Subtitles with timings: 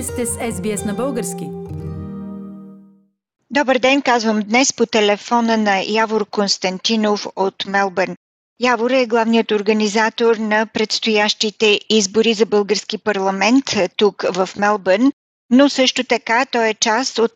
[0.00, 1.44] Вие сте с SBS на български.
[3.50, 8.16] Добър ден, казвам днес по телефона на Явор Константинов от Мелбърн.
[8.60, 13.64] Явор е главният организатор на предстоящите избори за български парламент
[13.96, 15.12] тук в Мелбърн,
[15.50, 17.32] но също така той е част от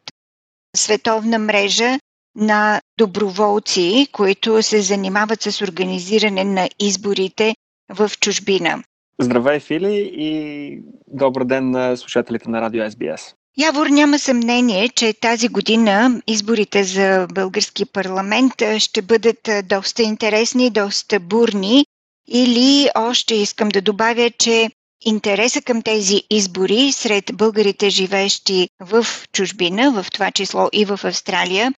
[0.76, 1.98] световна мрежа
[2.36, 7.54] на доброволци, които се занимават с организиране на изборите
[7.88, 8.82] в чужбина.
[9.20, 13.34] Здравей, Фили, и добър ден на слушателите на Радио СБС.
[13.58, 21.20] Явор няма съмнение, че тази година изборите за български парламент ще бъдат доста интересни, доста
[21.20, 21.84] бурни.
[22.28, 24.70] Или още искам да добавя, че
[25.04, 31.72] интереса към тези избори сред българите, живеещи в чужбина, в това число и в Австралия,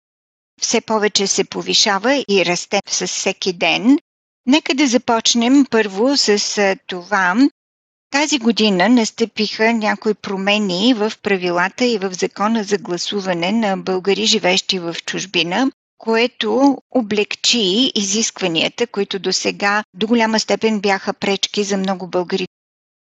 [0.61, 3.99] все повече се повишава и расте с всеки ден.
[4.47, 7.37] Нека да започнем първо с това.
[8.11, 14.79] Тази година настъпиха някои промени в правилата и в закона за гласуване на българи, живещи
[14.79, 22.07] в чужбина, което облегчи изискванията, които до сега до голяма степен бяха пречки за много
[22.07, 22.47] българи.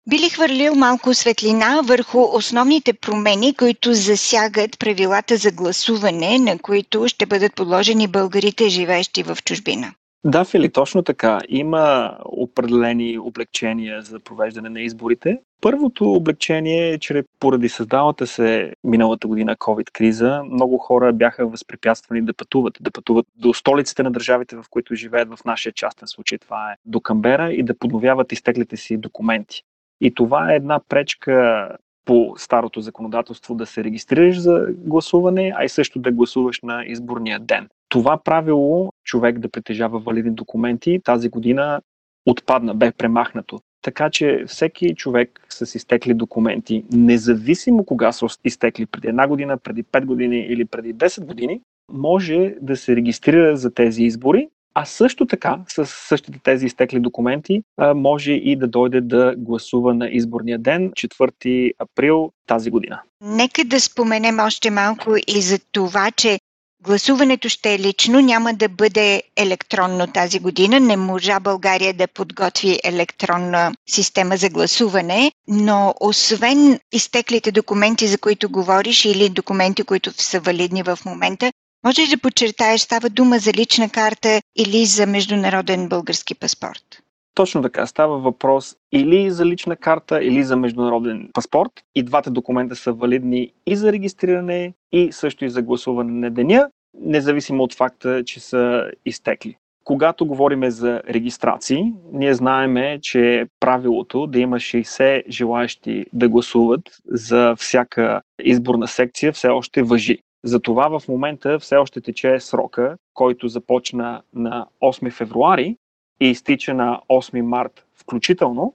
[0.08, 7.08] Би ли хвърлил малко светлина върху основните промени, които засягат правилата за гласуване, на които
[7.08, 9.94] ще бъдат подложени българите, живеещи в чужбина?
[10.24, 11.40] Да, Фили, точно така.
[11.48, 15.40] Има определени облегчения за провеждане на изборите.
[15.60, 22.34] Първото облегчение е, че поради създалата се миналата година COVID-криза, много хора бяха възпрепятствани да
[22.34, 26.38] пътуват, да пътуват до столиците на държавите, в които живеят в нашия частен случай.
[26.38, 29.62] Това е до Камбера и да подновяват изтеклите си документи.
[30.00, 31.68] И това е една пречка
[32.04, 37.40] по старото законодателство да се регистрираш за гласуване, а и също да гласуваш на изборния
[37.40, 37.68] ден.
[37.92, 41.80] Това правило, човек да притежава валидни документи, тази година
[42.26, 43.60] отпадна, бе премахнато.
[43.82, 49.84] Така че всеки човек с изтекли документи, независимо кога са изтекли, преди една година, преди
[49.84, 51.60] 5 години или преди 10 години,
[51.92, 57.62] може да се регистрира за тези избори а също така, с същите тези изтекли документи,
[57.94, 63.00] може и да дойде да гласува на изборния ден, 4 април тази година.
[63.20, 66.38] Нека да споменем още малко и за това, че
[66.84, 70.80] Гласуването ще е лично, няма да бъде електронно тази година.
[70.80, 78.50] Не можа България да подготви електронна система за гласуване, но освен изтеклите документи, за които
[78.50, 81.52] говориш, или документи, които са валидни в момента,
[81.84, 87.01] може ли да подчертаеш, става дума за лична карта или за международен български паспорт?
[87.34, 87.86] Точно така.
[87.86, 91.70] Става въпрос или за лична карта, или за международен паспорт.
[91.94, 96.68] И двата документа са валидни и за регистриране, и също и за гласуване на деня,
[96.94, 99.56] независимо от факта, че са изтекли.
[99.84, 107.56] Когато говорим за регистрации, ние знаеме, че правилото да има 60 желаящи да гласуват за
[107.56, 110.18] всяка изборна секция все още въжи.
[110.44, 115.76] Затова в момента все още тече срока, който започна на 8 февруари
[116.22, 118.74] и изтича на 8 март включително,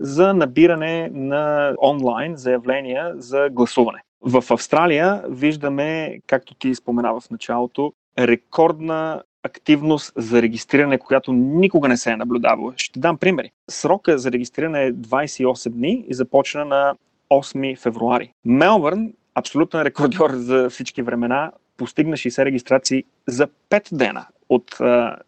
[0.00, 4.02] за набиране на онлайн заявления за гласуване.
[4.20, 11.96] В Австралия виждаме, както ти споменава в началото, рекордна активност за регистриране, която никога не
[11.96, 12.72] се е наблюдавала.
[12.76, 13.50] Ще дам примери.
[13.70, 16.94] Срока за регистриране е 28 дни и започна на
[17.30, 18.32] 8 февруари.
[18.44, 24.76] Мелбърн абсолютен рекордьор за всички времена, постигна 60 регистрации за 5 дена от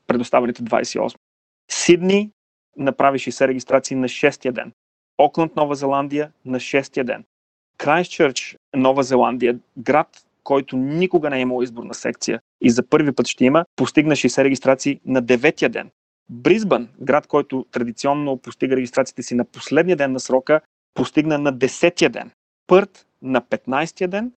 [0.07, 1.17] предоставените 28.
[1.71, 2.31] Сидни
[2.77, 4.73] направи 60 регистрации на 6-я ден.
[5.19, 7.25] Окланд, Нова Зеландия на 6-я ден.
[7.79, 13.27] Крайстчърч, Нова Зеландия, град, който никога не е имал изборна секция и за първи път
[13.27, 15.91] ще има, постигна 60 регистрации на 9-я ден.
[16.31, 20.61] Бризбън, град, който традиционно постига регистрациите си на последния ден на срока,
[20.95, 22.31] постигна на 10-я ден.
[22.67, 24.33] Пърт на 15-я ден.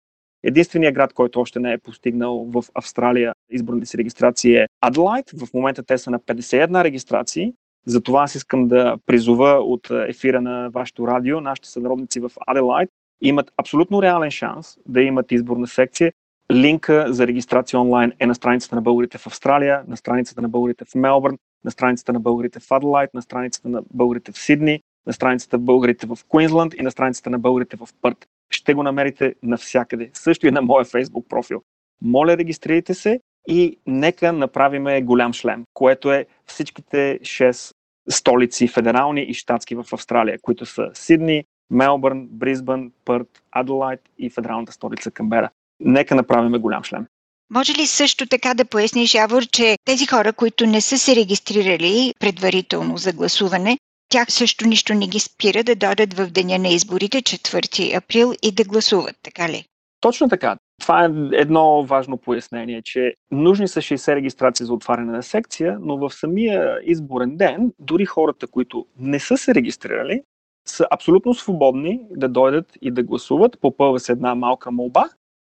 [0.44, 5.32] Единственият град, който още не е постигнал в Австралия изборните си регистрации е Аделайт.
[5.32, 7.54] В момента те са на 51 регистрации.
[7.86, 12.90] Затова аз искам да призова от ефира на вашето радио, нашите сънародници в Аделайт
[13.22, 16.12] имат абсолютно реален шанс да имат изборна секция.
[16.52, 20.86] Линка за регистрация онлайн е на страницата на българите в Австралия, на страницата на българите
[20.86, 25.14] в Мелбърн, на страницата на българите в Аделайт, на страницата на българите в Сидни, на
[25.14, 28.28] страницата на българите в Куинсланд и на страницата на българите в Пърт.
[28.50, 30.10] Ще го намерите навсякъде.
[30.14, 31.62] Също и на моя Facebook профил.
[32.02, 37.74] Моля, регистрирайте се и нека направиме голям шлем, което е всичките 6
[38.10, 44.72] столици, федерални и щатски в Австралия, които са Сидни, Мелбърн, Бризбън, Пърт, Аделайт и федералната
[44.72, 45.50] столица Камбера.
[45.80, 47.06] Нека направиме голям шлем.
[47.50, 52.14] Може ли също така да поясниш, Явор, че тези хора, които не са се регистрирали
[52.20, 53.78] предварително за гласуване,
[54.10, 58.52] тях също нищо не ги спира да дойдат в деня на изборите, 4 април, и
[58.52, 59.66] да гласуват, така ли?
[60.02, 60.58] Точно така.
[60.82, 65.98] Това е едно важно пояснение, че нужни са 60 регистрации за отваряне на секция, но
[65.98, 70.22] в самия изборен ден, дори хората, които не са се регистрирали,
[70.68, 73.60] са абсолютно свободни да дойдат и да гласуват.
[73.62, 75.10] Попълва се една малка молба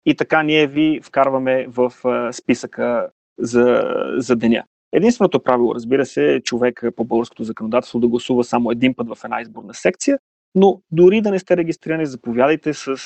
[0.06, 1.92] и така ние ви вкарваме в
[2.32, 3.82] списъка за,
[4.16, 4.64] за деня.
[4.92, 9.24] Единственото правило, разбира се, е човек по българското законодателство да гласува само един път в
[9.24, 10.18] една изборна секция,
[10.54, 12.96] но дори да не сте регистрирани, заповядайте с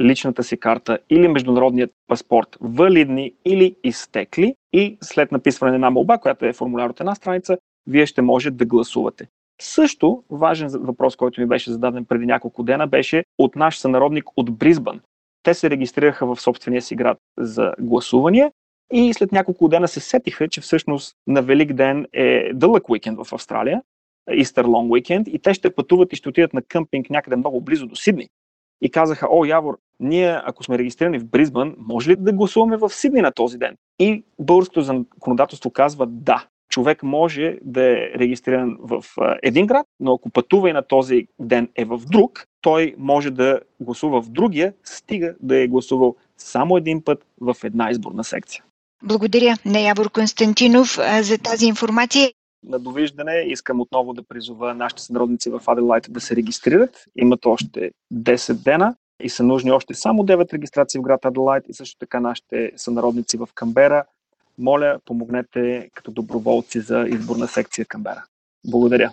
[0.00, 6.18] личната си карта или международният паспорт валидни или изтекли и след написване на една молба,
[6.18, 9.28] която е формуляр от една страница, вие ще може да гласувате.
[9.60, 14.58] Също важен въпрос, който ми беше зададен преди няколко дена, беше от наш сънародник от
[14.58, 15.00] Бризбън.
[15.42, 18.52] Те се регистрираха в собствения си град за гласуване
[18.92, 23.32] и след няколко дена се сетиха, че всъщност на Велик ден е дълъг уикенд в
[23.32, 23.82] Австралия,
[24.30, 27.86] Easter Long Weekend, и те ще пътуват и ще отидат на къмпинг някъде много близо
[27.86, 28.28] до Сидни.
[28.80, 32.88] И казаха, о, Явор, ние, ако сме регистрирани в Бризбън, може ли да гласуваме в
[32.88, 33.76] Сидни на този ден?
[33.98, 36.46] И българското законодателство казва да.
[36.68, 39.04] Човек може да е регистриран в
[39.42, 43.60] един град, но ако пътува и на този ден е в друг, той може да
[43.80, 48.64] гласува в другия, стига да е гласувал само един път в една изборна секция.
[49.02, 52.30] Благодаря на Явор Константинов за тази информация.
[52.64, 57.04] На довиждане искам отново да призова нашите сънародници в Аделайт да се регистрират.
[57.16, 61.74] Имат още 10 дена и са нужни още само 9 регистрации в град Аделайт и
[61.74, 64.04] също така нашите сънародници в Камбера.
[64.58, 68.24] Моля, помогнете като доброволци за изборна секция Камбера.
[68.66, 69.12] Благодаря.